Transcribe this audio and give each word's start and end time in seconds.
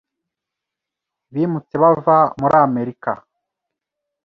bimutse 1.33 1.73
bava 1.81 2.17
muri 2.39 2.55
Amerika,. 2.67 3.11